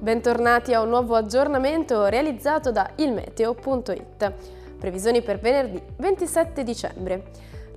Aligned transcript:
Bentornati 0.00 0.72
a 0.74 0.80
un 0.80 0.90
nuovo 0.90 1.16
aggiornamento 1.16 2.06
realizzato 2.06 2.70
da 2.70 2.88
ilmeteo.it. 2.94 4.32
Previsioni 4.78 5.22
per 5.22 5.40
venerdì 5.40 5.82
27 5.96 6.62
dicembre. 6.62 7.24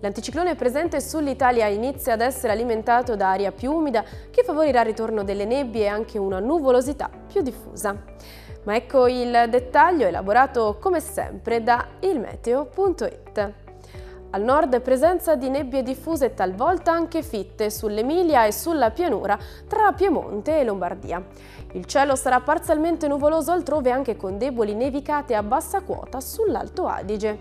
L'anticiclone 0.01 0.53
presente 0.53 1.01
sull'Italia 1.01 1.65
inizia 1.65 2.13
ad 2.13 2.21
essere 2.21 2.53
alimentato 2.53 3.15
da 3.15 3.31
aria 3.31 3.51
più 3.51 3.71
umida 3.71 4.03
che 4.29 4.43
favorirà 4.43 4.81
il 4.81 4.85
ritorno 4.85 5.23
delle 5.23 5.45
nebbie 5.45 5.85
e 5.85 5.87
anche 5.87 6.19
una 6.19 6.37
nuvolosità 6.37 7.09
più 7.25 7.41
diffusa. 7.41 7.99
Ma 8.65 8.75
ecco 8.75 9.07
il 9.07 9.47
dettaglio 9.49 10.05
elaborato 10.05 10.77
come 10.79 10.99
sempre 10.99 11.63
da 11.63 11.87
ilmeteo.it. 12.01 13.53
Al 14.33 14.43
nord 14.43 14.79
presenza 14.79 15.35
di 15.35 15.49
nebbie 15.49 15.83
diffuse 15.83 16.33
talvolta 16.33 16.93
anche 16.93 17.21
fitte 17.21 17.69
sull'Emilia 17.69 18.45
e 18.45 18.53
sulla 18.53 18.89
pianura 18.89 19.37
tra 19.67 19.91
Piemonte 19.91 20.57
e 20.57 20.63
Lombardia. 20.63 21.21
Il 21.73 21.83
cielo 21.83 22.15
sarà 22.15 22.39
parzialmente 22.39 23.09
nuvoloso 23.09 23.51
altrove 23.51 23.91
anche 23.91 24.15
con 24.15 24.37
deboli 24.37 24.73
nevicate 24.73 25.35
a 25.35 25.43
bassa 25.43 25.81
quota 25.81 26.21
sull'Alto 26.21 26.87
Adige. 26.87 27.39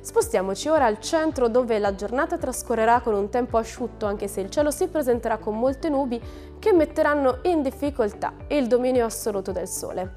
Spostiamoci 0.00 0.68
ora 0.68 0.86
al 0.86 0.98
centro 0.98 1.46
dove 1.46 1.78
la 1.78 1.94
giornata 1.94 2.36
trascorrerà 2.36 3.02
con 3.02 3.14
un 3.14 3.28
tempo 3.28 3.56
asciutto 3.56 4.06
anche 4.06 4.26
se 4.26 4.40
il 4.40 4.50
cielo 4.50 4.72
si 4.72 4.88
presenterà 4.88 5.38
con 5.38 5.56
molte 5.56 5.88
nubi 5.88 6.20
che 6.58 6.72
metteranno 6.72 7.38
in 7.42 7.62
difficoltà 7.62 8.32
il 8.48 8.66
dominio 8.66 9.04
assoluto 9.04 9.52
del 9.52 9.68
sole. 9.68 10.14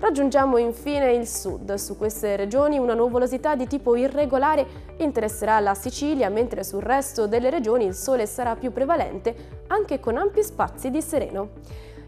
Raggiungiamo 0.00 0.58
infine 0.58 1.12
il 1.12 1.26
sud. 1.26 1.74
Su 1.74 1.96
queste 1.96 2.36
regioni 2.36 2.78
una 2.78 2.94
nuvolosità 2.94 3.56
di 3.56 3.66
tipo 3.66 3.96
irregolare 3.96 4.64
interesserà 4.98 5.58
la 5.58 5.74
Sicilia, 5.74 6.28
mentre 6.28 6.62
sul 6.62 6.82
resto 6.82 7.26
delle 7.26 7.50
regioni 7.50 7.84
il 7.84 7.94
sole 7.94 8.26
sarà 8.26 8.54
più 8.54 8.72
prevalente, 8.72 9.64
anche 9.66 9.98
con 9.98 10.16
ampi 10.16 10.44
spazi 10.44 10.90
di 10.90 11.02
sereno. 11.02 11.48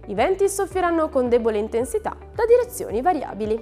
I 0.07 0.15
venti 0.15 0.49
soffieranno 0.49 1.09
con 1.09 1.29
debole 1.29 1.59
intensità 1.59 2.17
da 2.33 2.45
direzioni 2.47 3.03
variabili. 3.03 3.61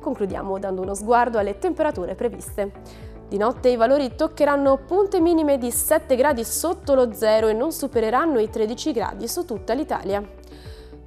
Concludiamo 0.00 0.60
dando 0.60 0.82
uno 0.82 0.94
sguardo 0.94 1.38
alle 1.38 1.58
temperature 1.58 2.14
previste. 2.14 2.70
Di 3.28 3.36
notte 3.36 3.68
i 3.68 3.76
valori 3.76 4.14
toccheranno 4.14 4.78
punte 4.86 5.18
minime 5.20 5.58
di 5.58 5.72
7 5.72 6.14
gradi 6.14 6.44
sotto 6.44 6.94
lo 6.94 7.12
zero 7.12 7.48
e 7.48 7.52
non 7.52 7.72
supereranno 7.72 8.38
i 8.38 8.48
13 8.48 8.92
gradi 8.92 9.26
su 9.26 9.44
tutta 9.44 9.72
l'Italia. 9.74 10.22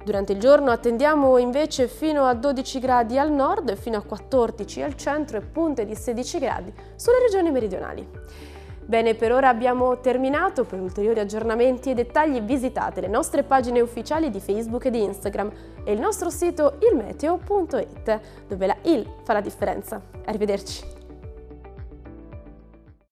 Durante 0.02 0.32
il 0.32 0.40
giorno 0.40 0.70
attendiamo 0.70 1.36
invece 1.36 1.86
fino 1.86 2.24
a 2.24 2.34
12 2.34 2.78
gradi 2.78 3.18
al 3.18 3.30
nord, 3.30 3.76
fino 3.76 3.98
a 3.98 4.02
14 4.02 4.82
al 4.82 4.96
centro 4.96 5.36
e 5.36 5.40
punte 5.42 5.84
di 5.84 5.94
16 5.94 6.38
gradi 6.38 6.72
sulle 6.96 7.18
regioni 7.20 7.50
meridionali. 7.50 8.08
Bene, 8.90 9.14
per 9.14 9.30
ora 9.30 9.48
abbiamo 9.48 10.00
terminato. 10.00 10.64
Per 10.64 10.80
ulteriori 10.80 11.20
aggiornamenti 11.20 11.90
e 11.90 11.94
dettagli 11.94 12.40
visitate 12.40 13.00
le 13.00 13.06
nostre 13.06 13.44
pagine 13.44 13.80
ufficiali 13.80 14.30
di 14.30 14.40
Facebook 14.40 14.86
e 14.86 14.90
di 14.90 15.02
Instagram 15.02 15.52
e 15.84 15.92
il 15.92 16.00
nostro 16.00 16.28
sito 16.28 16.78
ilmeteo.it, 16.80 18.20
dove 18.48 18.66
la 18.66 18.76
IL 18.82 19.06
fa 19.22 19.34
la 19.34 19.40
differenza. 19.40 20.02
Arrivederci! 20.24 20.99